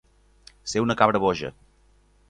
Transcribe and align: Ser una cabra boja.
Ser 0.73 0.83
una 0.85 0.97
cabra 1.03 1.23
boja. 1.27 1.53